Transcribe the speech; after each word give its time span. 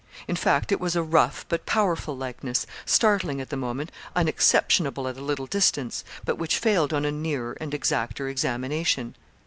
In 0.27 0.35
fact, 0.35 0.71
it 0.71 0.79
was 0.79 0.95
a 0.95 1.03
rough, 1.03 1.45
but 1.47 1.67
powerful 1.67 2.17
likeness 2.17 2.65
startling 2.87 3.39
at 3.39 3.51
the 3.51 3.55
moment 3.55 3.91
unexceptionable 4.15 5.07
at 5.07 5.15
a 5.17 5.21
little 5.21 5.45
distance 5.45 6.03
but 6.25 6.39
which 6.39 6.57
failed 6.57 6.91
on 6.91 7.05
a 7.05 7.11
nearer 7.11 7.51
and 7.61 7.71
exacter 7.71 8.27
examination. 8.27 9.13